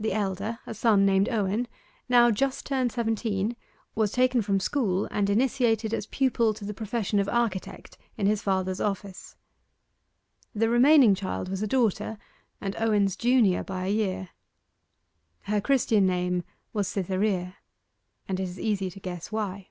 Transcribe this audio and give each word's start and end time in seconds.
The 0.00 0.10
elder, 0.12 0.58
a 0.66 0.74
son 0.74 1.06
named 1.06 1.28
Owen, 1.28 1.68
now 2.08 2.28
just 2.32 2.66
turned 2.66 2.90
seventeen, 2.90 3.54
was 3.94 4.10
taken 4.10 4.42
from 4.42 4.58
school, 4.58 5.06
and 5.12 5.30
initiated 5.30 5.94
as 5.94 6.06
pupil 6.08 6.52
to 6.54 6.64
the 6.64 6.74
profession 6.74 7.20
of 7.20 7.28
architect 7.28 7.96
in 8.16 8.26
his 8.26 8.42
father's 8.42 8.80
office. 8.80 9.36
The 10.56 10.68
remaining 10.68 11.14
child 11.14 11.48
was 11.48 11.62
a 11.62 11.68
daughter, 11.68 12.18
and 12.60 12.74
Owen's 12.80 13.14
junior 13.14 13.62
by 13.62 13.86
a 13.86 13.92
year. 13.92 14.30
Her 15.42 15.60
christian 15.60 16.04
name 16.04 16.42
was 16.72 16.88
Cytherea, 16.88 17.56
and 18.28 18.40
it 18.40 18.48
is 18.48 18.58
easy 18.58 18.90
to 18.90 18.98
guess 18.98 19.30
why. 19.30 19.68